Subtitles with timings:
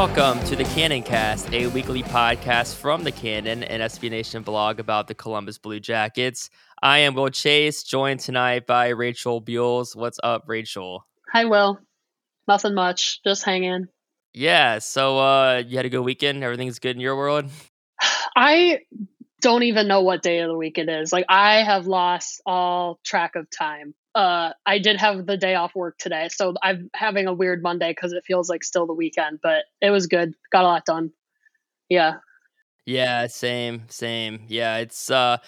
[0.00, 4.80] Welcome to the Cannon Cast, a weekly podcast from the Cannon and SB Nation blog
[4.80, 6.48] about the Columbus Blue Jackets.
[6.82, 9.94] I am Will Chase, joined tonight by Rachel Buells.
[9.94, 11.06] What's up, Rachel?
[11.30, 11.78] Hi, Will.
[12.48, 13.22] Nothing much.
[13.24, 13.88] Just hanging.
[14.32, 16.42] Yeah, so uh you had a good weekend.
[16.42, 17.50] Everything's good in your world.
[18.34, 18.78] I
[19.40, 21.12] don't even know what day of the week it is.
[21.12, 23.94] Like I have lost all track of time.
[24.14, 27.90] Uh, I did have the day off work today, so I'm having a weird Monday
[27.90, 29.38] because it feels like still the weekend.
[29.42, 30.34] But it was good.
[30.50, 31.12] Got a lot done.
[31.88, 32.14] Yeah.
[32.86, 34.44] Yeah, same, same.
[34.48, 35.38] Yeah, it's uh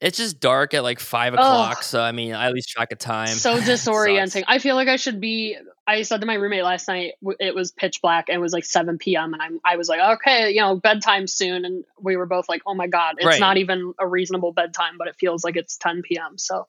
[0.00, 3.28] it's just dark at like five o'clock, so I mean I lose track of time.
[3.28, 4.44] So disorienting.
[4.46, 5.56] I feel like I should be.
[5.86, 8.66] I said to my roommate last night it was pitch black and it was like
[8.66, 9.32] 7 p.m.
[9.32, 12.60] and I'm I was like okay you know bedtime soon and we were both like
[12.66, 13.40] oh my god it's Right.
[13.40, 16.36] not even a reasonable bedtime but it feels like it's 10 p.m.
[16.36, 16.68] So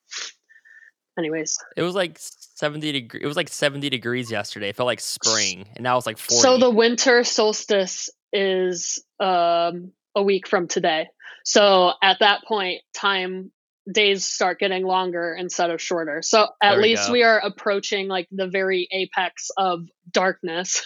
[1.17, 3.19] anyways It was like seventy degree.
[3.21, 4.69] It was like seventy degrees yesterday.
[4.69, 6.41] It felt like spring, and now it's like forty.
[6.41, 11.07] so the winter solstice is um a week from today.
[11.43, 13.51] So at that point time
[13.91, 16.21] days start getting longer instead of shorter.
[16.21, 17.13] So at There we least go.
[17.13, 20.85] we are approaching like the very apex of darkness.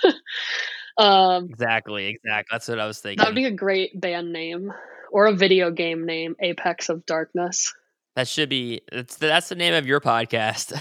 [0.98, 2.48] um exactly, exactly.
[2.52, 3.18] That's what I was thinking.
[3.18, 4.72] that would be a great band name
[5.12, 7.74] or a video game name, Apex of Darkness.
[8.16, 10.74] That should be that's that's the name of your podcast.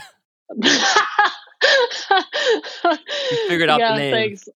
[3.48, 4.12] figured out the name.
[4.12, 4.48] Thanks.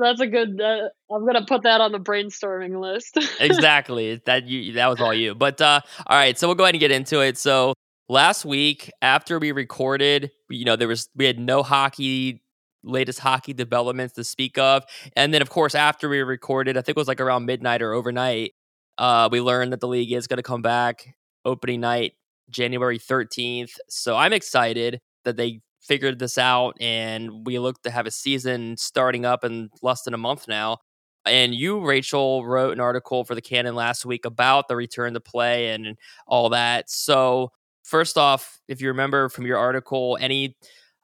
[0.00, 0.60] That's a good.
[0.60, 3.18] Uh, I'm gonna put that on the brainstorming list.
[3.40, 4.20] exactly.
[4.26, 5.34] That you that was all you.
[5.34, 7.38] But uh all right, so we'll go ahead and get into it.
[7.38, 7.74] So
[8.08, 12.42] last week after we recorded, you know, there was we had no hockey
[12.84, 14.84] latest hockey developments to speak of.
[15.16, 17.92] And then of course after we recorded, I think it was like around midnight or
[17.92, 18.52] overnight,
[18.98, 21.14] uh we learned that the league is going to come back
[21.44, 22.12] opening night
[22.50, 23.72] January 13th.
[23.88, 28.76] So I'm excited that they figured this out and we look to have a season
[28.76, 30.78] starting up in less than a month now.
[31.24, 35.20] And you, Rachel, wrote an article for the Cannon last week about the return to
[35.20, 36.88] play and all that.
[36.88, 40.56] So, first off, if you remember from your article, any,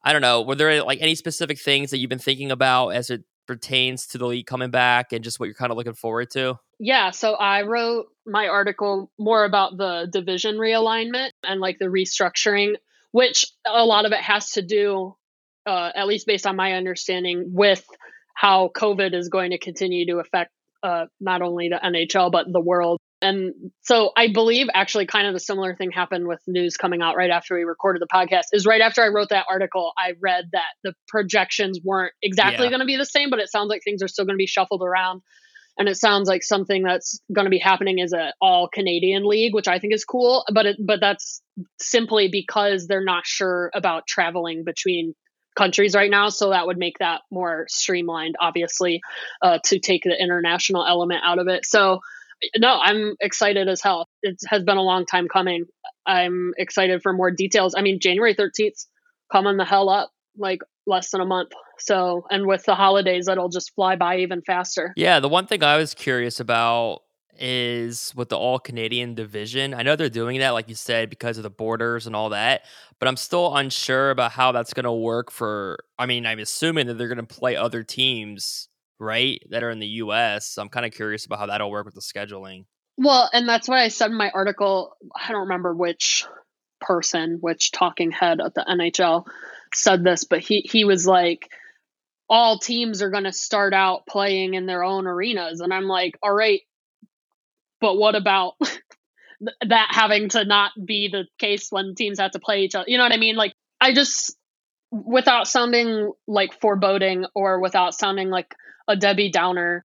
[0.04, 3.10] I don't know, were there like any specific things that you've been thinking about as
[3.10, 6.30] it pertains to the league coming back and just what you're kind of looking forward
[6.30, 6.58] to?
[6.78, 12.74] yeah, so I wrote my article more about the division realignment and like the restructuring,
[13.14, 15.14] which a lot of it has to do,
[15.66, 17.86] uh, at least based on my understanding, with
[18.34, 20.50] how COVID is going to continue to affect
[20.82, 22.98] uh, not only the NHL but the world.
[23.22, 23.52] And
[23.82, 27.30] so I believe actually kind of a similar thing happened with news coming out right
[27.30, 28.46] after we recorded the podcast.
[28.52, 32.70] Is right after I wrote that article, I read that the projections weren't exactly Yeah.
[32.70, 34.48] going to be the same, but it sounds like things are still going to be
[34.48, 35.22] shuffled around.
[35.76, 39.54] And it sounds like something that's going to be happening is a all Canadian league,
[39.54, 40.44] which I think is cool.
[40.52, 41.42] But it, but that's
[41.80, 45.14] simply because they're not sure about traveling between
[45.56, 46.28] countries right now.
[46.28, 49.00] So that would make that more streamlined, obviously,
[49.42, 51.64] uh, to take the international element out of it.
[51.64, 52.00] So
[52.56, 54.08] no, I'm excited as hell.
[54.22, 55.66] It has been a long time coming.
[56.06, 57.74] I'm excited for more details.
[57.76, 58.86] I mean, January 13th
[59.32, 61.52] coming the hell up, like less than a month.
[61.78, 64.92] So, and with the holidays, it'll just fly by even faster.
[64.96, 67.02] Yeah, the one thing I was curious about
[67.38, 69.74] is with the all Canadian division.
[69.74, 72.62] I know they're doing that, like you said, because of the borders and all that,
[72.98, 75.78] but I'm still unsure about how that's going to work for.
[75.98, 79.80] I mean, I'm assuming that they're going to play other teams, right, that are in
[79.80, 80.46] the US.
[80.46, 82.66] So I'm kind of curious about how that'll work with the scheduling.
[82.96, 86.26] Well, and that's why I said in my article, I don't remember which
[86.80, 89.26] person, which talking head at the NHL
[89.74, 91.50] said this, but he he was like
[92.28, 96.18] all teams are going to start out playing in their own arenas and I'm like,
[96.22, 96.62] "All right,
[97.80, 98.54] but what about
[99.66, 102.98] that having to not be the case when teams have to play each other?" You
[102.98, 103.36] know what I mean?
[103.36, 104.36] Like I just
[104.90, 108.54] without sounding like foreboding or without sounding like
[108.88, 109.84] a Debbie Downer,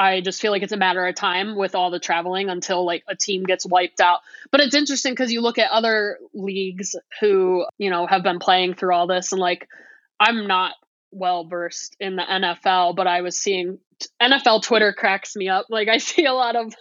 [0.00, 3.04] I just feel like it's a matter of time with all the traveling until like
[3.06, 4.20] a team gets wiped out.
[4.50, 8.74] But it's interesting because you look at other leagues who, you know, have been playing
[8.74, 9.68] through all this and like
[10.18, 10.72] I'm not
[11.10, 13.78] well versed in the NFL, but I was seeing
[14.22, 15.66] NFL Twitter cracks me up.
[15.68, 16.74] Like I see a lot of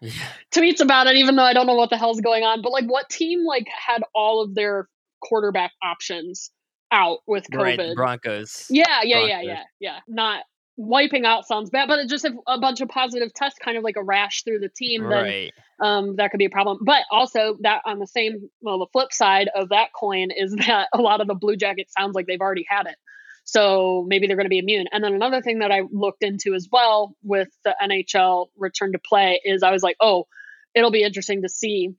[0.00, 0.12] yeah.
[0.50, 2.62] tweets about it, even though I don't know what the hell's going on.
[2.62, 4.88] But like what team like had all of their
[5.20, 6.50] quarterback options
[6.90, 7.78] out with COVID?
[7.78, 8.68] Right, Broncos.
[8.70, 9.28] Yeah, yeah, Broncos.
[9.28, 9.98] yeah, yeah, yeah.
[10.08, 10.44] Not
[10.76, 13.96] wiping out sounds bad, but just if a bunch of positive tests, kind of like
[13.96, 15.52] a rash through the team, right.
[15.80, 16.78] then um, that could be a problem.
[16.82, 20.88] But also that on the same, well, the flip side of that coin is that
[20.92, 22.96] a lot of the Blue Jackets sounds like they've already had it.
[23.44, 24.86] So maybe they're going to be immune.
[24.90, 28.98] And then another thing that I looked into as well with the NHL return to
[28.98, 30.26] play is I was like, oh,
[30.74, 31.90] it'll be interesting to see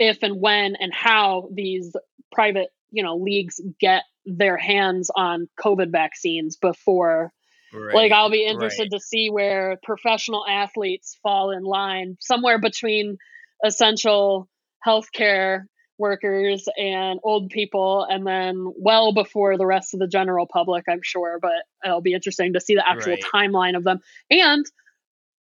[0.00, 1.94] if and when and how these
[2.32, 7.32] private, you know, leagues get their hands on COVID vaccines before
[7.72, 8.98] Right, like I'll be interested right.
[8.98, 13.18] to see where professional athletes fall in line somewhere between
[13.64, 14.48] essential
[14.86, 15.64] healthcare
[15.98, 21.02] workers and old people and then well before the rest of the general public I'm
[21.02, 23.24] sure but it'll be interesting to see the actual right.
[23.34, 23.98] timeline of them
[24.30, 24.64] and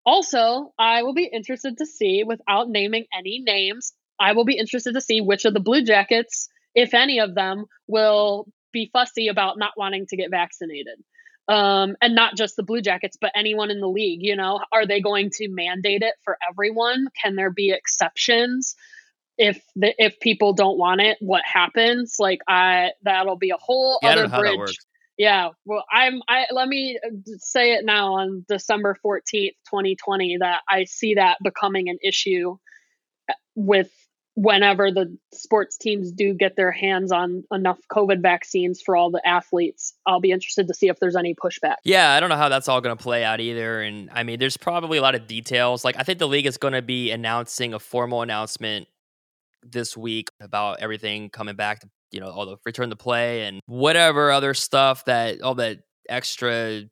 [0.06, 4.94] also I will be interested to see without naming any names I will be interested
[4.94, 9.58] to see which of the blue jackets if any of them will be fussy about
[9.58, 10.98] not wanting to get vaccinated
[11.48, 14.20] um, and not just the Blue Jackets, but anyone in the league.
[14.22, 17.08] You know, are they going to mandate it for everyone?
[17.20, 18.76] Can there be exceptions?
[19.38, 22.16] If the if people don't want it, what happens?
[22.18, 24.78] Like I, that'll be a whole yeah, other bridge.
[25.16, 26.22] Yeah, well, I'm.
[26.28, 31.14] I let me uh, say it now on December fourteenth, twenty twenty, that I see
[31.14, 32.56] that becoming an issue
[33.28, 33.90] uh, with
[34.40, 39.26] whenever the sports teams do get their hands on enough COVID vaccines for all the
[39.26, 41.76] athletes, I'll be interested to see if there's any pushback.
[41.84, 43.82] Yeah, I don't know how that's all going to play out either.
[43.82, 45.84] And I mean, there's probably a lot of details.
[45.84, 48.86] Like, I think the league is going to be announcing a formal announcement
[49.64, 53.60] this week about everything coming back to, you know, all the return to play and
[53.66, 56.82] whatever other stuff that all that extra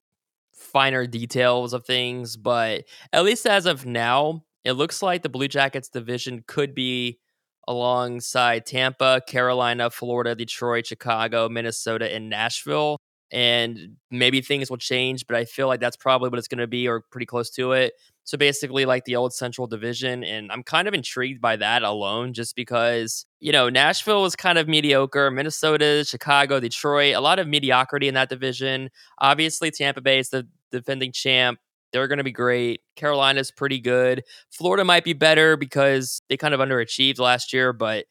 [0.52, 2.36] finer details of things.
[2.36, 7.20] But at least as of now, it looks like the Blue Jackets division could be
[7.68, 12.98] alongside Tampa, Carolina, Florida, Detroit, Chicago, Minnesota, and Nashville.
[13.32, 16.68] And maybe things will change, but I feel like that's probably what it's going to
[16.68, 17.94] be or pretty close to it.
[18.22, 20.22] So basically, like the old Central Division.
[20.22, 24.58] And I'm kind of intrigued by that alone, just because, you know, Nashville was kind
[24.58, 25.30] of mediocre.
[25.32, 28.90] Minnesota, Chicago, Detroit, a lot of mediocrity in that division.
[29.18, 31.58] Obviously, Tampa Bay is the defending champ.
[31.96, 32.82] They're going to be great.
[32.94, 34.22] Carolina's pretty good.
[34.50, 38.04] Florida might be better because they kind of underachieved last year, but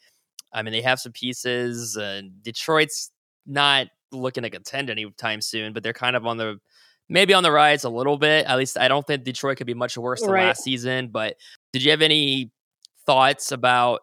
[0.52, 1.96] I mean, they have some pieces.
[1.96, 3.12] Uh, Detroit's
[3.46, 6.60] not looking to contend anytime soon, but they're kind of on the
[7.10, 8.48] maybe on the rise a little bit.
[8.48, 10.48] At least I don't think Detroit could be much worse than right.
[10.48, 11.10] last season.
[11.10, 11.36] But
[11.74, 12.52] did you have any
[13.06, 14.02] thoughts about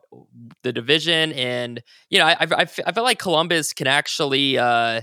[0.63, 1.33] the division?
[1.33, 5.01] And you know, I I, I feel like Columbus can actually uh,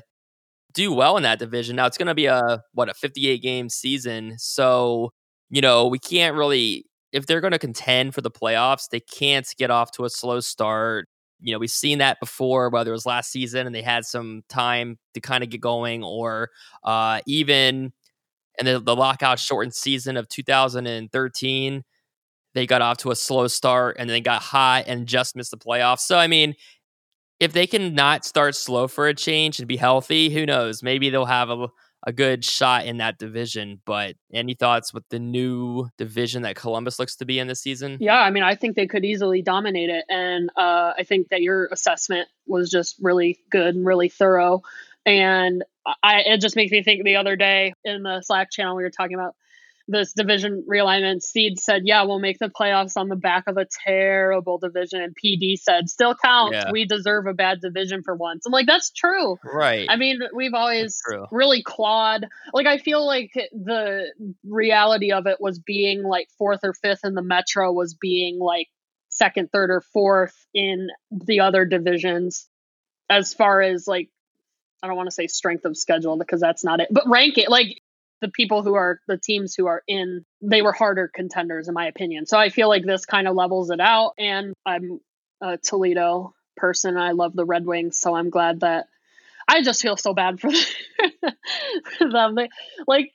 [0.74, 1.76] do well in that division.
[1.76, 5.12] Now it's going to be a what a 58 game season, so
[5.50, 9.48] you know we can't really if they're going to contend for the playoffs, they can't
[9.58, 11.08] get off to a slow start.
[11.42, 14.44] You know, we've seen that before, whether it was last season and they had some
[14.50, 16.50] time to kind of get going, or
[16.84, 17.94] uh, even
[18.60, 21.84] in the, the lockout shortened season of 2013,
[22.54, 25.58] they got off to a slow start and then got hot and just missed the
[25.58, 26.00] playoffs.
[26.00, 26.56] So, I mean,
[27.40, 30.84] if they can not start slow for a change and be healthy, who knows?
[30.84, 31.68] Maybe they'll have a,
[32.06, 33.82] a good shot in that division.
[33.86, 37.98] But any thoughts with the new division that Columbus looks to be in this season?
[38.02, 40.06] Yeah, I mean, I think they could easily dominate it.
[40.10, 44.62] And uh, I think that your assessment was just really good and really thorough.
[45.06, 45.64] And
[46.04, 48.90] I, it just makes me think the other day in the Slack channel we were
[48.90, 49.36] talking about
[49.90, 53.66] this division realignment, Seed said, "Yeah, we'll make the playoffs on the back of a
[53.86, 56.56] terrible division." And PD said, "Still counts.
[56.56, 56.72] Yeah.
[56.72, 59.88] We deserve a bad division for once." I'm like, "That's true." Right.
[59.90, 62.26] I mean, we've always really clawed.
[62.54, 64.14] Like, I feel like the
[64.48, 68.68] reality of it was being like fourth or fifth in the Metro was being like
[69.10, 72.48] second, third, or fourth in the other divisions.
[73.10, 74.10] As far as like
[74.82, 77.50] I don't want to say strength of schedule because that's not it, but rank it
[77.50, 77.79] like
[78.22, 81.88] the people who are the teams who are in they were harder contenders in my
[81.88, 85.00] opinion so i feel like this kind of levels it out and i'm
[85.42, 86.98] a toledo person.
[86.98, 88.86] I love the Red Wings, so I'm glad that
[89.48, 90.52] I just feel so bad for
[92.00, 92.36] them.
[92.36, 92.50] They,
[92.88, 93.12] like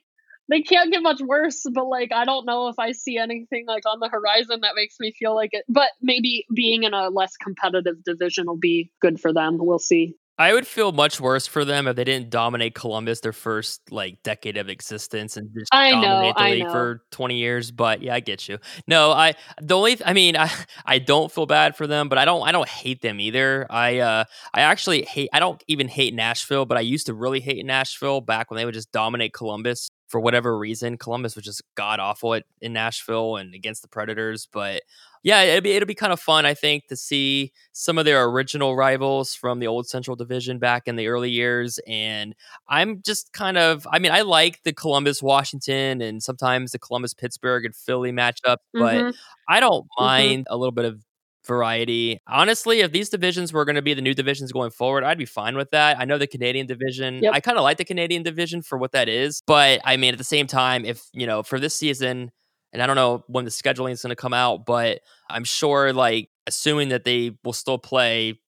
[0.49, 3.85] they can't get much worse, but like I don't know if I see anything like
[3.87, 5.65] on the horizon that makes me feel like it.
[5.69, 9.59] But maybe being in a less competitive division will be good for them.
[9.61, 10.17] We'll see.
[10.37, 14.21] I would feel much worse for them if they didn't dominate Columbus their first like
[14.25, 16.73] decade of existence and just I know, dominate the I league know.
[16.73, 17.71] for 20 years.
[17.71, 18.59] But yeah, I get you.
[18.89, 20.51] No, I the only I mean I
[20.85, 23.67] I don't feel bad for them, but I don't I don't hate them either.
[23.71, 27.41] I uh I actually hate I don't even hate Nashville, but I used to really
[27.41, 30.97] hate Nashville back when they would just dominate Columbus for whatever reason.
[30.97, 34.83] Columbus was just god awful at, in Nashville and against the Predators, but
[35.25, 38.23] yeah, it'll be it'll be kind of fun, I think, to see some of their
[38.27, 41.81] original rivals from the old Central Division back in the early years.
[41.89, 42.37] And
[42.69, 47.13] I'm just kind of, I mean, I like the Columbus Washington and sometimes the Columbus
[47.15, 49.15] Pittsburgh and Philly matchup, but Mhm.
[49.49, 49.89] I don't Mhm.
[49.99, 51.01] mind a little bit of
[51.47, 52.21] variety.
[52.27, 55.25] Honestly, if these divisions were going to be the new divisions going forward, I'd be
[55.25, 55.99] fine with that.
[55.99, 57.23] I know the Canadian division.
[57.23, 57.33] Yep.
[57.35, 60.19] I kind of like the Canadian division for what that is, but I mean, at
[60.19, 62.31] the same time, if you know, for this season,
[62.73, 65.93] and I don't know when the scheduling is going to come out, but I'm sure,
[65.93, 68.41] like, assuming that they will still play,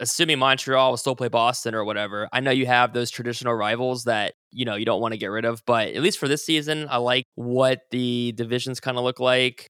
[0.00, 2.28] assuming Montreal will still play Boston or whatever.
[2.32, 5.28] I know you have those traditional rivals that you know you don't want to get
[5.28, 9.04] rid of, but at least for this season, I like what the divisions kind of
[9.04, 9.68] look like.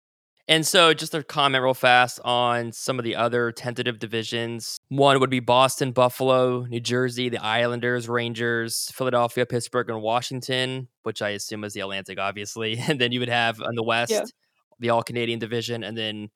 [0.49, 4.77] And so, just a comment real fast on some of the other tentative divisions.
[4.87, 11.21] One would be Boston, Buffalo, New Jersey, the Islanders, Rangers, Philadelphia, Pittsburgh, and Washington, which
[11.21, 12.77] I assume is the Atlantic, obviously.
[12.87, 14.33] And then you would have on the West,
[14.79, 16.29] the All Canadian division, and then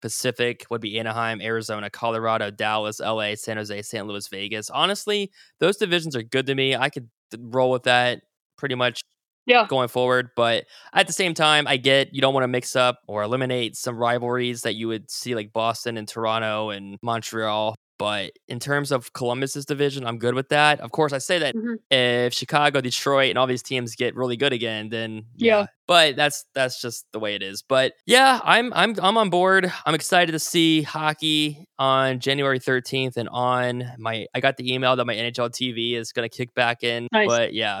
[0.00, 4.06] Pacific would be Anaheim, Arizona, Colorado, Dallas, LA, San Jose, St.
[4.06, 4.70] Louis, Vegas.
[4.70, 6.76] Honestly, those divisions are good to me.
[6.76, 8.22] I could roll with that
[8.56, 9.02] pretty much
[9.46, 9.66] Yeah.
[9.68, 10.30] going forward.
[10.36, 13.76] But at the same time, I get you don't want to mix up or eliminate
[13.76, 17.74] some rivalries that you would see like Boston and Toronto and Montreal.
[17.98, 20.80] But in terms of Columbus's division, I'm good with that.
[20.80, 21.76] Of course, I say that Mhm.
[21.90, 25.60] if Chicago, Detroit, and all these teams get really good again, then yeah.
[25.60, 25.66] Yeah.
[25.86, 27.62] But that's that's just the way it is.
[27.66, 29.72] But yeah, I'm I'm I'm on board.
[29.86, 34.26] I'm excited to see hockey on January 13th and on my.
[34.34, 37.08] I got the email that my NHL TV is going to kick back in.
[37.12, 37.28] Nice.
[37.28, 37.80] But yeah,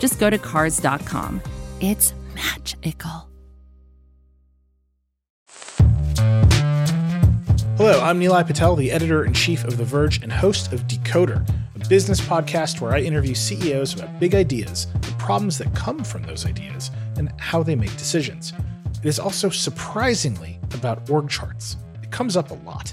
[0.00, 1.40] just go to cars.com.
[1.80, 3.28] It's magical.
[7.76, 11.48] Hello, I'm Nilay Patel, the editor in chief of The Verge and host of Decoder,
[11.74, 16.22] a business podcast where I interview CEOs about big ideas, the problems that come from
[16.24, 18.52] those ideas, and how they make decisions.
[19.02, 21.78] It is also surprisingly about org charts.
[22.02, 22.92] It comes up a lot.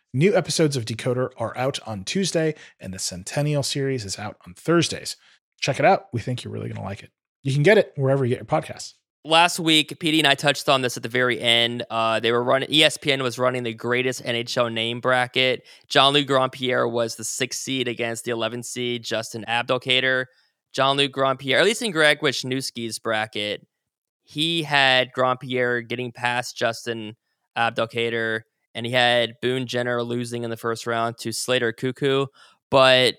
[0.13, 4.53] New episodes of Decoder are out on Tuesday, and the Centennial series is out on
[4.53, 5.15] Thursdays.
[5.61, 6.07] Check it out.
[6.11, 7.11] We think you're really going to like it.
[7.43, 8.95] You can get it wherever you get your podcasts.
[9.23, 11.83] last week, PD and I touched on this at the very end.
[11.89, 12.67] Uh, they were running.
[12.69, 15.65] ESPN was running the greatest NHL name bracket.
[15.87, 20.25] Jean-Luc Grand-Pierre was the sixth seed against the 11th seed Justin Abdelkader.
[20.73, 23.65] Jean-Luc Grand-Pierre, at least in Greg Wisniewski's bracket,
[24.23, 27.15] he had Grand-Pierre getting past Justin
[27.57, 28.41] Abdelkader,
[28.73, 32.27] and he had Boone Jenner losing in the first round to Slater Koekkoek,
[32.69, 33.15] but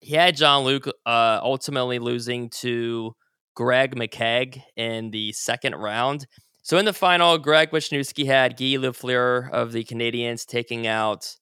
[0.00, 3.14] he had Jean-Luc uh, ultimately losing to
[3.54, 6.26] Greg McKegg in the second round.
[6.62, 11.36] So in the final, Greg Wisniewski had Guy Lafleur of the Canadiens taking out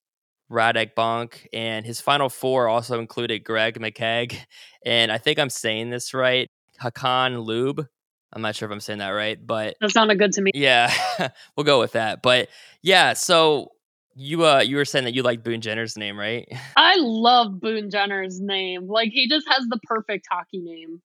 [0.50, 4.36] Radek Bonk, and his final four also included Greg McKegg,
[4.84, 6.48] and I think I'm saying this right,
[6.80, 7.86] Håkan Loob.
[8.32, 10.52] I'm not sure if I'm saying that right, but That sounded good to me.
[10.54, 10.92] yeah,
[11.56, 12.22] we'll go with that.
[12.22, 12.48] But
[12.82, 13.72] yeah, so
[14.14, 16.48] you uh you were saying that you like Boone Jenner's name, right?
[16.76, 18.86] I love Boone Jenner's name.
[18.86, 21.02] Like he just has the perfect hockey name.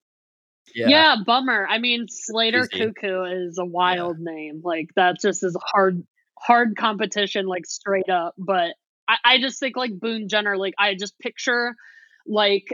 [0.75, 1.65] Yeah, yeah bummer.
[1.69, 2.85] I mean, Slater Easy.
[2.85, 4.61] Koekkoek is a wild name.
[4.63, 6.03] Like that just is hard
[6.39, 8.75] hard competition like straight up, but
[9.07, 11.75] I, I just think like Boone Jenner, like I just picture
[12.27, 12.67] like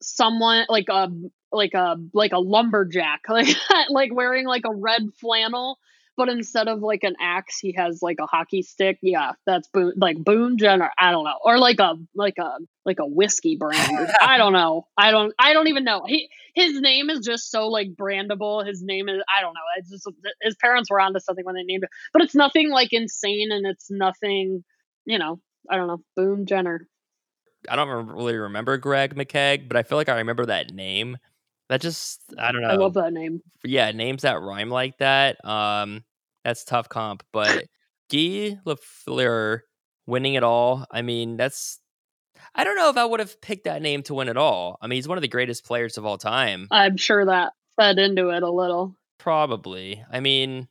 [0.00, 1.10] someone like a
[1.52, 3.48] like a like a lumberjack, like
[3.90, 5.78] like wearing like a red flannel
[6.18, 8.98] but instead of like an axe, he has like a hockey stick.
[9.02, 10.90] Yeah, that's Boone, like Boone Jenner.
[10.98, 14.10] I don't know, or like a like a like a whiskey brand.
[14.20, 14.88] I don't know.
[14.96, 15.32] I don't.
[15.38, 16.02] I don't even know.
[16.08, 18.66] He his name is just so like brandable.
[18.66, 19.60] His name is I don't know.
[19.76, 20.08] It's just
[20.42, 23.64] his parents were onto something when they named it, but it's nothing like insane, and
[23.64, 24.64] it's nothing.
[25.06, 25.38] You know,
[25.70, 26.02] I don't know.
[26.16, 26.88] Boone Jenner.
[27.68, 31.16] I don't really remember Greg McKegg, but I feel like I remember that name.
[31.68, 32.68] That just I don't know.
[32.68, 33.40] I love that name.
[33.64, 35.44] Yeah, names that rhyme like that.
[35.44, 36.04] Um,
[36.44, 37.22] that's tough comp.
[37.32, 37.64] But
[38.10, 39.60] Guy Lafleur
[40.06, 40.86] winning it all.
[40.90, 41.80] I mean, that's
[42.54, 44.78] I don't know if I would have picked that name to win it all.
[44.80, 46.68] I mean, he's one of the greatest players of all time.
[46.70, 48.96] I'm sure that fed into it a little.
[49.18, 50.02] Probably.
[50.10, 50.68] I mean,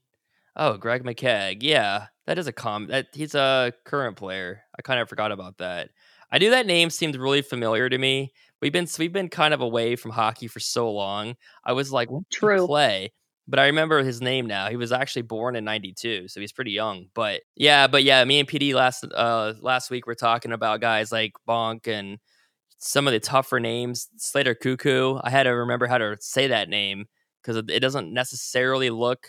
[0.56, 1.58] oh, Greg McKegg.
[1.62, 2.88] Yeah, that is a com.
[2.88, 4.64] That he's a current player.
[4.78, 5.90] I kind of forgot about that.
[6.32, 8.34] I knew that name seemed really familiar to me.
[8.62, 11.36] We've been we've been kind of away from hockey for so long.
[11.64, 12.66] I was like, what True.
[12.66, 13.12] play?
[13.48, 14.70] but I remember his name now.
[14.70, 17.08] He was actually born in '92, so he's pretty young.
[17.14, 21.12] But yeah, but yeah, me and PD last uh last week we're talking about guys
[21.12, 22.20] like Bonk and
[22.78, 24.10] some of the tougher names.
[24.18, 25.22] Slater Koekkoek.
[25.24, 27.06] I had to remember how to say that name
[27.42, 29.28] because it doesn't necessarily look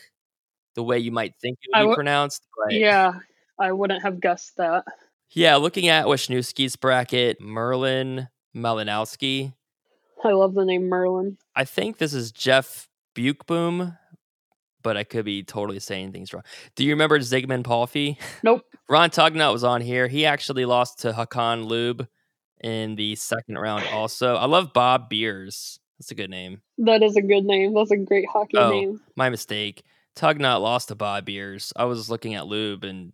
[0.74, 2.46] the way you might think it would be pronounced.
[2.56, 3.12] But yeah,
[3.58, 4.84] I wouldn't have guessed that.
[5.30, 9.54] Yeah, looking at Wisniewski's bracket, Merlin Malinowski.
[10.24, 11.38] I love the name Merlin.
[11.54, 13.96] I think this is Jeff Beukeboom
[14.82, 16.44] but I could be totally saying things wrong.
[16.74, 18.18] Do you remember Zigmund Palffy?
[18.42, 18.62] Nope.
[18.88, 20.08] Ron Tugnutt was on here.
[20.08, 22.06] He actually lost to Håkan Loob
[22.62, 24.36] in the second round also.
[24.36, 25.78] I love Bob Beers.
[25.98, 26.62] That's a good name.
[26.78, 27.74] That is a good name.
[27.74, 29.00] That's a great hockey oh, name.
[29.16, 29.82] My mistake.
[30.16, 31.72] Tugnutt lost to Bob Beers.
[31.76, 33.12] I was looking at Loob and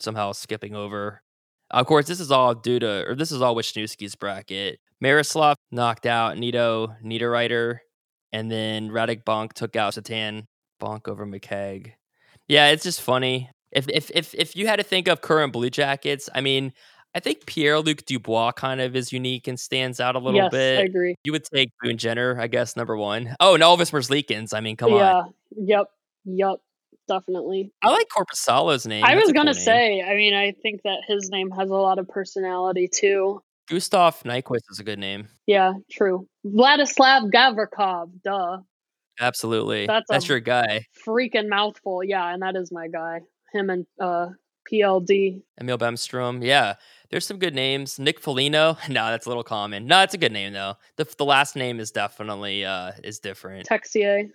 [0.00, 1.22] somehow skipping over.
[1.70, 4.78] Of course, this is all due to, or this is all Wisniewski's bracket.
[5.00, 7.78] Miroslav knocked out Nino Niederreiter,
[8.32, 10.46] and then Radek Bonk took out Satan
[10.80, 11.92] Bonk over McKegg.
[12.48, 13.50] Yeah, it's just funny.
[13.72, 16.72] If if if if you had to think of current Blue Jackets, I mean,
[17.14, 20.50] I think Pierre Luc Dubois kind of is unique and stands out a little yes,
[20.50, 20.80] bit.
[20.80, 21.16] I agree.
[21.24, 23.34] You would take Boone Jenner, I guess, number one.
[23.40, 24.54] Oh, and Elvis Merzlikins.
[24.54, 25.34] I mean, come yeah, on.
[25.56, 25.78] Yeah.
[25.78, 25.86] Yep.
[26.26, 26.56] Yep.
[27.08, 27.72] Definitely.
[27.82, 29.04] I like Korpisalo's name.
[29.04, 30.02] I That's was gonna cool say.
[30.02, 33.42] I mean, I think that his name has a lot of personality too.
[33.68, 35.28] Gustav Nyquist is a good name.
[35.46, 36.26] Yeah, true.
[36.46, 38.10] Vladislav Gavrikov.
[38.22, 38.58] Duh.
[39.18, 39.86] Absolutely.
[39.86, 40.84] That's, That's your guy.
[41.06, 42.04] Freaking mouthful.
[42.04, 43.20] Yeah, and that is my guy.
[43.52, 44.28] Him and uh
[44.70, 45.42] PLD.
[45.60, 46.44] Emil Bemstrom.
[46.44, 46.74] Yeah.
[47.10, 47.98] There's some good names.
[47.98, 48.76] Nick Foligno.
[48.88, 49.86] No, that's a little common.
[49.86, 50.74] No, it's a good name though.
[50.96, 53.68] The the last name is definitely uh is different.
[53.68, 54.28] Texier.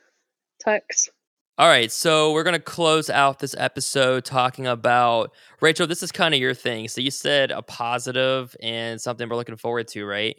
[0.59, 1.09] Tex.
[1.57, 5.85] All right, so we're gonna close out this episode talking about Rachel.
[5.85, 6.87] This is kind of your thing.
[6.87, 10.35] So you said a positive and something we're looking forward to, right?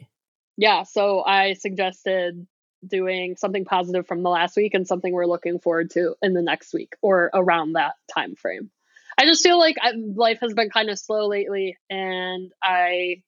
[0.57, 0.83] Yeah.
[0.83, 2.47] So I suggested
[2.87, 6.43] doing something positive from the last week and something we're looking forward to in the
[6.43, 8.71] next week or around that time frame.
[9.19, 13.23] I just feel like I, life has been kind of slow lately and I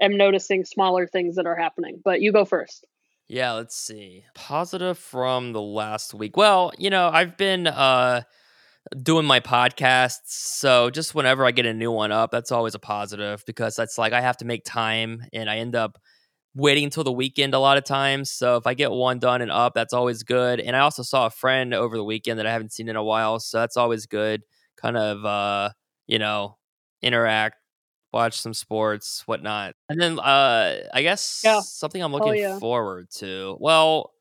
[0.00, 2.00] am noticing smaller things that are happening.
[2.04, 2.86] But you go first.
[3.28, 4.24] Yeah, let's see.
[4.34, 6.36] Positive from the last week.
[6.36, 8.22] Well, you know, I've been uh
[9.02, 12.78] doing my podcasts, so just whenever I get a new one up, that's always a
[12.80, 15.98] positive because that's like I have to make time and I end up
[16.54, 18.30] waiting until the weekend a lot of times.
[18.32, 20.60] So if I get one done and up, that's always good.
[20.60, 23.04] And I also saw a friend over the weekend that I haven't seen in a
[23.04, 24.42] while, so that's always good.
[24.76, 25.70] Kind of uh,
[26.08, 26.58] you know,
[27.02, 27.56] interact,
[28.14, 29.74] watch some sports, whatnot.
[29.88, 31.60] And then uh I guess yeah.
[31.60, 32.58] something I'm looking yeah.
[32.58, 33.56] forward to.
[33.60, 34.12] Well,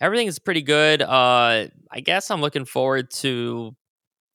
[0.00, 1.02] everything is pretty good.
[1.02, 3.74] Uh I guess I'm looking forward to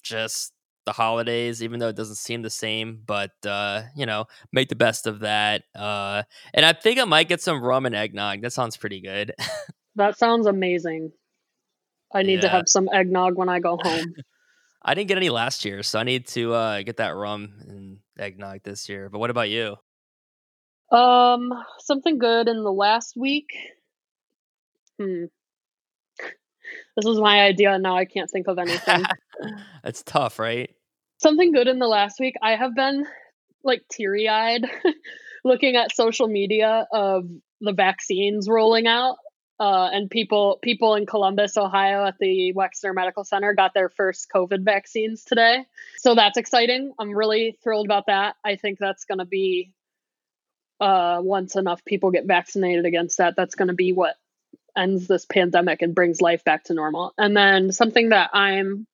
[0.03, 0.51] just
[0.85, 3.01] the holidays, even though it doesn't seem the same.
[3.05, 5.63] But uh, you know, make the best of that.
[5.75, 8.41] Uh, and I think I might get some rum and eggnog.
[8.41, 9.33] That sounds pretty good.
[9.95, 11.11] that sounds amazing.
[12.13, 12.41] I need yeah.
[12.41, 14.15] to have some eggnog when I go home.
[14.87, 17.94] I didn't get any last year, so I need to uh, get that rum and
[18.17, 19.09] eggnog this year.
[19.09, 19.75] But what about you?
[20.91, 23.49] Um, something good in the last week.
[24.99, 25.25] Hmm.
[26.95, 29.03] This was my idea, and now I can't think of anything.
[29.83, 30.69] It's tough, right?
[31.21, 32.35] Something good in the last week.
[32.41, 33.05] I have been
[33.63, 34.65] like teary eyed
[35.43, 37.25] looking at social media of
[37.61, 39.17] the vaccines rolling out.
[39.57, 44.27] Uh, and people people in Columbus, Ohio, at the Wexner Medical Center got their first
[44.33, 45.65] COVID vaccines today.
[45.97, 46.91] So that's exciting.
[46.99, 48.35] I'm really thrilled about that.
[48.43, 49.71] I think that's going to be
[50.79, 54.15] uh, once enough people get vaccinated against that, that's going to be what
[54.77, 57.13] ends this pandemic and brings life back to normal.
[57.17, 58.87] And then something that I'm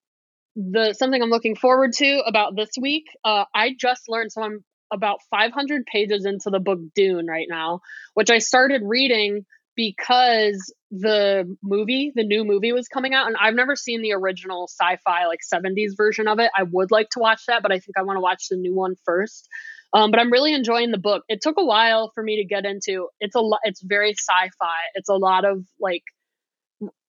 [0.55, 3.05] the something I'm looking forward to about this week.
[3.23, 7.81] Uh, I just learned, so I'm about 500 pages into the book Dune right now,
[8.13, 13.55] which I started reading because the movie, the new movie was coming out and I've
[13.55, 16.51] never seen the original sci-fi like 70s version of it.
[16.55, 18.75] I would like to watch that, but I think I want to watch the new
[18.75, 19.47] one first.
[19.93, 21.23] Um, but I'm really enjoying the book.
[21.27, 23.09] It took a while for me to get into.
[23.19, 23.59] It's a lot.
[23.63, 24.77] It's very sci-fi.
[24.95, 26.03] It's a lot of like.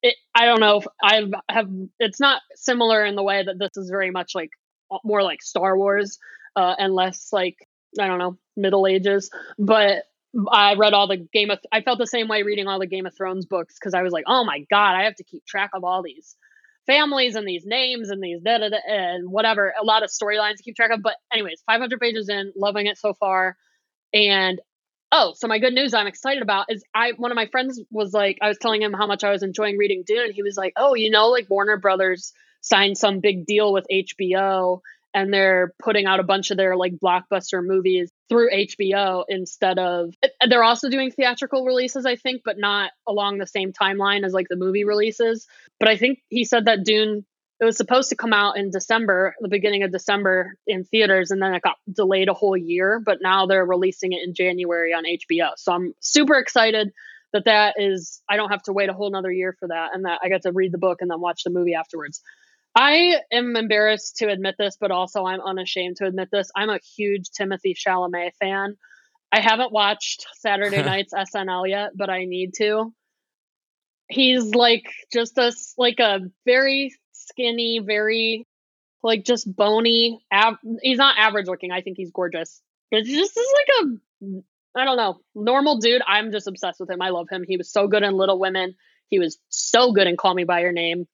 [0.03, 1.69] It, I don't know if I have.
[2.01, 4.51] It's not similar in the way that this is very much like
[5.05, 6.19] more like Star Wars
[6.57, 7.57] uh, and less like
[8.01, 9.31] I don't know Middle Ages.
[9.59, 10.03] But
[10.51, 11.59] I read all the Game of.
[11.71, 14.13] I felt the same way reading all the Game of Thrones books because I was
[14.13, 16.37] like, oh my god, I have to keep track of all these
[16.87, 19.73] families and these names and these da da da and whatever.
[19.81, 21.03] A lot of storylines to keep track of.
[21.03, 23.57] But anyways, 500 pages in, loving it so far.
[24.15, 24.61] And
[25.11, 28.13] oh, so my good news I'm excited about is I one of my friends was
[28.13, 30.33] like, I was telling him how much I was enjoying reading Dune.
[30.33, 34.81] He was like, oh, you know, like Warner Brothers signed some big deal with HBO
[35.15, 40.15] and they're putting out a bunch of their like blockbuster movies through HBO instead of
[40.49, 44.49] they're also doing theatrical releases I think but not along the same timeline as like
[44.49, 45.47] the movie releases.
[45.79, 47.25] But I think he said that Dune
[47.61, 51.41] it was supposed to come out in December the beginning of December in theaters and
[51.41, 55.05] then it got delayed a whole year but now they're releasing it in January on
[55.05, 56.93] HBO so I'm super excited
[57.33, 60.05] that that is I don't have to wait a whole another year for that and
[60.05, 62.21] that I get to read the book and then watch the movie afterwards
[62.75, 66.51] I am embarrassed to admit this, but also I'm unashamed to admit this.
[66.57, 68.77] I'm a huge Timothée Chalamet fan.
[69.31, 72.93] I haven't watched Saturday Night's SNL yet, but I need to.
[74.09, 78.47] He's like just a like a very skinny, very
[79.03, 80.21] like just bony.
[80.33, 81.73] Av- he's not average looking.
[81.73, 82.61] I think he's gorgeous.
[82.91, 86.03] But just is like a I don't know normal dude.
[86.07, 87.03] I'm just obsessed with him.
[87.03, 87.45] I love him.
[87.47, 88.75] He was so good in Little Women.
[89.09, 91.07] He was so good in Call Me by Your Name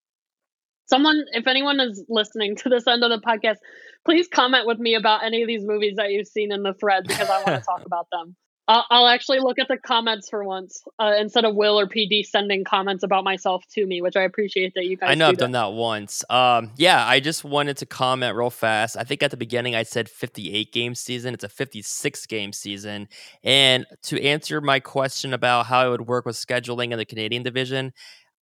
[0.88, 3.57] someone if anyone is listening to this end of the podcast
[4.05, 7.05] please comment with me about any of these movies that you've seen in the thread
[7.07, 8.35] because i want to talk about them.
[8.70, 12.27] I'll, I'll, actually look at the comments for once uh, instead of will or pd
[12.27, 15.31] sending comments about myself to me which i appreciate that you guys i know do
[15.31, 15.40] i've that.
[15.40, 15.72] done that.
[15.72, 16.22] once.
[16.29, 18.94] Um, yeah i just wanted to comment real fast.
[18.98, 21.33] I think at the beginning i said 58 game season.
[21.33, 23.09] It's a 56 game season.
[23.42, 27.42] And to answer my question about how it would work with scheduling in the canadian
[27.42, 27.94] division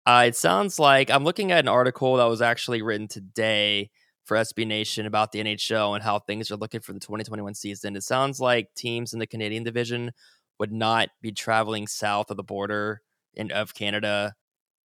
[0.06, 3.90] uh, it sounds like I'm looking at an article that was actually written today
[4.24, 7.96] for SB Nation about the NHL and how things are looking for the 2021 season.
[7.96, 10.12] It sounds like teams in the Canadian division
[10.58, 13.02] would not be traveling south of the border
[13.34, 14.34] in, of Canada.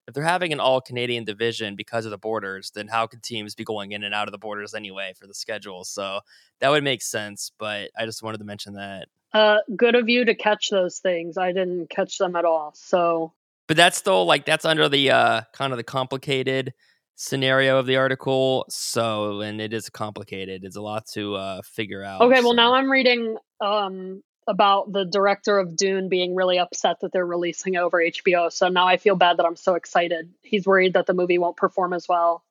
[0.08, 3.56] If they're having an all Canadian division because of the borders, then how could teams
[3.56, 5.84] be going in and out of the borders anyway for the schedule?
[5.84, 6.22] So
[6.60, 7.52] that would make sense.
[7.58, 9.08] But I just wanted to mention that.
[9.34, 11.38] Uh, good of you to catch those things.
[11.38, 12.72] I didn't catch them at all.
[12.76, 13.34] So
[13.68, 16.74] but that's still like that's under the uh kind of the complicated
[17.16, 22.04] scenario of the article so and it is complicated it's a lot to uh figure
[22.04, 22.56] out okay well so.
[22.56, 27.74] now i'm reading um about the director of dune being really upset that they're releasing
[27.74, 30.32] it over hbo so now i feel bad that i'm so excited.
[30.44, 32.44] He's worried that the movie won't perform as well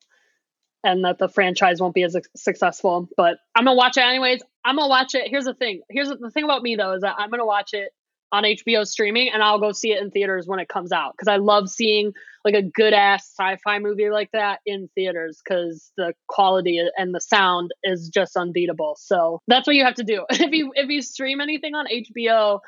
[0.82, 4.42] and that the franchise won't be as successful but i'm gonna watch it anyways.
[4.64, 5.28] I'm gonna watch it.
[5.28, 5.82] Here's the thing.
[5.88, 7.92] Here's the thing about me though is that i'm gonna watch it
[8.32, 11.28] on HBO streaming and I'll go see it in theaters when it comes out because
[11.28, 12.12] I love seeing
[12.44, 17.20] like a good ass sci-fi movie like that in theaters because the quality and the
[17.20, 18.96] sound is just unbeatable.
[18.98, 20.24] So that's what you have to do.
[20.30, 22.60] if you if you stream anything on HBO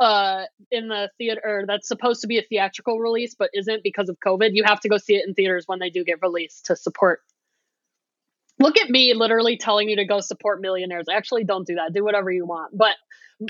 [0.00, 4.16] uh in the theater that's supposed to be a theatrical release but isn't because of
[4.24, 6.76] COVID, you have to go see it in theaters when they do get released to
[6.76, 7.20] support
[8.60, 11.06] Look at me literally telling you to go support millionaires.
[11.10, 11.92] Actually, don't do that.
[11.92, 12.76] Do whatever you want.
[12.76, 12.94] But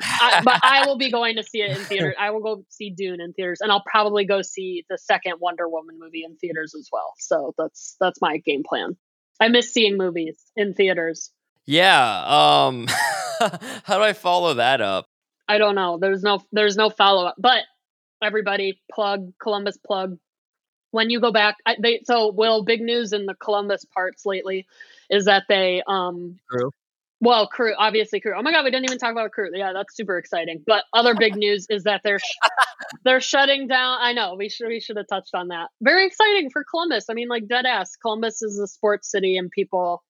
[0.02, 2.14] I, but I will be going to see it in theaters.
[2.18, 5.68] I will go see Dune in theaters, and I'll probably go see the second Wonder
[5.68, 7.12] Woman movie in theaters as well.
[7.18, 8.96] So that's that's my game plan.
[9.40, 11.30] I miss seeing movies in theaters.
[11.66, 12.24] Yeah.
[12.66, 12.86] Um
[13.84, 15.06] how do I follow that up?
[15.48, 15.98] I don't know.
[16.00, 17.34] There's no there's no follow up.
[17.38, 17.64] But
[18.22, 20.16] everybody plug Columbus plug
[20.94, 21.56] when you go back.
[21.66, 24.66] I, they so will big news in the Columbus parts lately
[25.10, 26.70] is that they um True.
[27.20, 28.34] Well, crew, obviously crew.
[28.36, 29.48] Oh my god, we didn't even talk about crew.
[29.54, 30.62] Yeah, that's super exciting.
[30.66, 32.38] But other big news is that they're sh-
[33.04, 33.98] they're shutting down.
[34.00, 35.70] I know we should we should have touched on that.
[35.80, 37.06] Very exciting for Columbus.
[37.10, 37.96] I mean, like dead ass.
[37.96, 40.04] Columbus is a sports city, and people,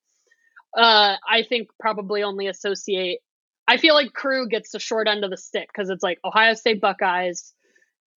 [0.76, 3.20] uh, I think probably only associate.
[3.68, 6.54] I feel like crew gets the short end of the stick because it's like Ohio
[6.54, 7.54] State Buckeyes,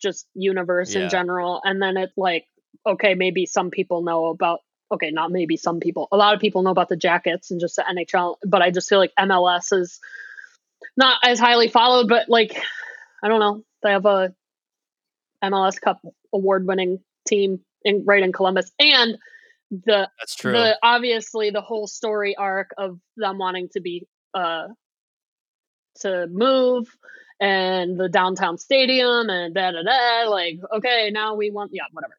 [0.01, 1.03] just universe Yeah.
[1.03, 2.45] in general, and then it's like
[2.87, 6.07] okay, maybe some people know about okay, not maybe some people.
[6.11, 8.87] A lot of people know about the Jackets and just the NHL, but I just
[8.87, 9.99] feel like MLS is
[10.95, 12.07] not as highly followed.
[12.07, 12.57] But like,
[13.23, 14.33] I don't know, they have a
[15.43, 16.01] MLS Cup
[16.33, 19.17] award-winning team in right in Columbus, and
[19.69, 20.53] the That's true.
[20.53, 24.67] the obviously the whole story arc of them wanting to be uh
[25.99, 26.87] to move
[27.39, 30.29] and the downtown stadium and da da da.
[30.29, 32.15] Like, okay, now we want, yeah, whatever.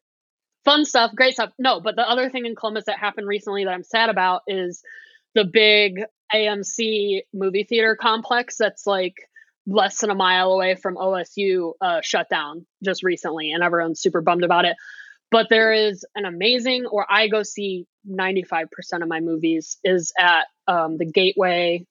[0.65, 1.51] Fun stuff, great stuff.
[1.57, 4.81] No, but the other thing in Columbus that happened recently that I'm sad about is
[5.35, 6.01] the big
[6.33, 9.15] AMC movie theater complex that's like
[9.65, 14.21] less than a mile away from OSU uh, shut down just recently, and everyone's super
[14.21, 14.75] bummed about it.
[15.31, 18.65] But there is an amazing, or I go see 95%
[19.01, 21.85] of my movies is at um, the Gateway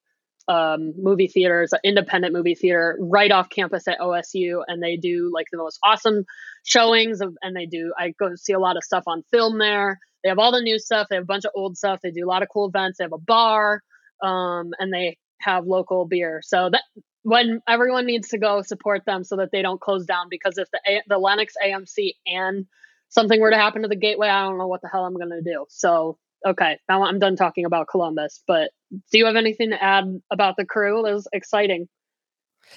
[0.49, 5.31] um, movie theaters, an independent movie theater right off campus at OSU, and they do
[5.33, 6.25] like the most awesome
[6.65, 7.37] showings of.
[7.43, 7.93] And they do.
[7.99, 9.99] I go see a lot of stuff on film there.
[10.23, 11.09] They have all the new stuff.
[11.09, 12.01] They have a bunch of old stuff.
[12.03, 12.99] They do a lot of cool events.
[12.99, 13.83] They have a bar,
[14.23, 16.41] um, and they have local beer.
[16.43, 16.83] So that
[17.23, 20.69] when everyone needs to go support them so that they don't close down because if
[20.71, 22.67] the A- the Lennox AMC and
[23.11, 25.31] something were to happen to the gateway, I don't know what the hell I'm going
[25.31, 25.67] to do.
[25.69, 28.43] So okay, now I'm done talking about Columbus.
[28.47, 31.03] But do you have anything to add about the crew?
[31.03, 31.89] That was exciting.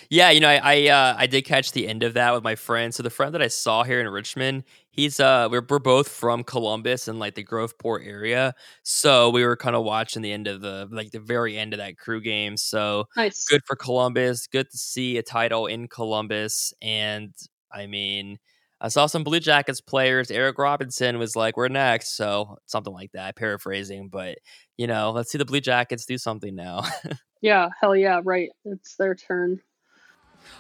[0.10, 2.56] Yeah, you know, I I, uh, I did catch the end of that with my
[2.56, 2.94] friend.
[2.94, 6.44] So the friend that I saw here in Richmond, he's uh we're we're both from
[6.44, 8.56] Columbus and like the Groveport area.
[8.84, 11.80] So we were kind of watching the end of the like the very end of
[11.80, 12.58] that crew game.
[12.58, 13.50] So Nice.
[13.50, 14.48] good for Columbus.
[14.48, 16.74] Good to see a title in Columbus.
[16.82, 17.34] And
[17.72, 18.38] I mean,
[18.84, 20.32] I saw some Blue Jackets players.
[20.32, 23.36] Eric Robinson was like, "We're next," so something like that.
[23.36, 24.40] Paraphrasing, but
[24.76, 26.82] you know, let's see the Blue Jackets do something now.
[27.42, 28.50] Yeah, hell yeah, right.
[28.66, 29.60] It's their turn.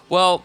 [0.10, 0.44] well,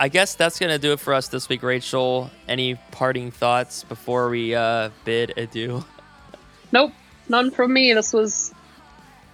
[0.00, 2.28] I guess that's gonna do it for us this week, Rachel.
[2.48, 5.84] Any parting thoughts before we uh, bid adieu?
[6.72, 6.92] Nope,
[7.28, 7.94] none from me.
[7.94, 8.52] This was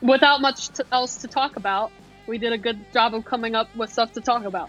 [0.03, 1.91] without much to, else to talk about.
[2.27, 4.69] We did a good job of coming up with stuff to talk about.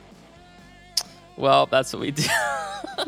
[1.38, 2.24] Well, that's what we do.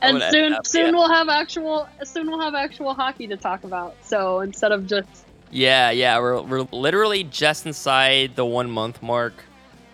[0.00, 0.90] and soon up, soon yeah.
[0.92, 3.96] we'll have actual soon we'll have actual hockey to talk about.
[4.02, 5.08] So instead of just
[5.50, 9.44] Yeah, yeah, we're we're literally just inside the one month mark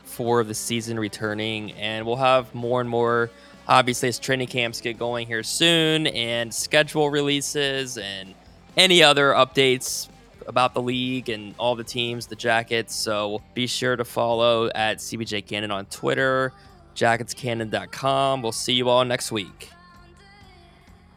[0.04, 3.30] for the season returning, and we'll have more and more.
[3.66, 8.34] Obviously, as training camps get going here soon, and schedule releases, and
[8.76, 10.08] any other updates
[10.46, 12.94] about the league and all the teams, the Jackets.
[12.94, 16.52] So be sure to follow at CBJ Cannon on Twitter,
[16.94, 18.42] jacketscannon.com.
[18.42, 19.70] We'll see you all next week.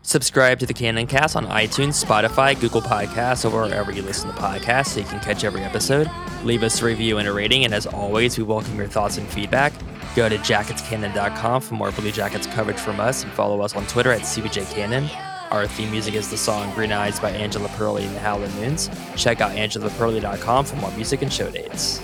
[0.08, 4.36] Subscribe to the Cannon Cast on iTunes, Spotify, Google Podcasts, or wherever you listen to
[4.40, 6.10] podcasts so you can catch every episode.
[6.46, 9.28] Leave us a review and a rating, and as always, we welcome your thoughts and
[9.28, 9.74] feedback.
[10.16, 14.14] Go to jacketscannon.com for more Blue Jackets coverage from us and follow us on Twitter
[14.14, 15.10] at CBJCannon.
[15.52, 18.90] Our theme music is the song Green Eyes by Angela Perley and the Howlin' Moons.
[19.18, 22.02] Check out angelaperley.com for more music and show dates.